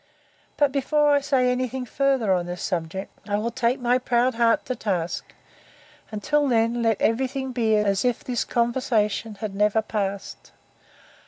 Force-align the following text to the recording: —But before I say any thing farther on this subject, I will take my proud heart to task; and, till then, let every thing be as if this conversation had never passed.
—But 0.57 0.71
before 0.71 1.11
I 1.13 1.21
say 1.21 1.51
any 1.51 1.67
thing 1.67 1.85
farther 1.85 2.33
on 2.33 2.47
this 2.47 2.63
subject, 2.63 3.11
I 3.29 3.37
will 3.37 3.51
take 3.51 3.79
my 3.79 3.99
proud 3.99 4.33
heart 4.33 4.65
to 4.65 4.75
task; 4.75 5.35
and, 6.11 6.23
till 6.23 6.47
then, 6.47 6.81
let 6.81 6.99
every 6.99 7.27
thing 7.27 7.51
be 7.51 7.75
as 7.75 8.03
if 8.03 8.23
this 8.23 8.43
conversation 8.43 9.35
had 9.35 9.53
never 9.53 9.83
passed. 9.83 10.53